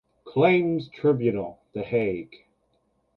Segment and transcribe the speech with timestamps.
[0.25, 2.35] Claims Tribunal (The Hague).